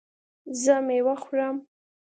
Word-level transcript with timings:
زه 0.61 0.75
میوه 0.87 1.15
خورم 1.23 1.55